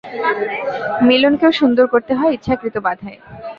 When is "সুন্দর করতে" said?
1.51-2.13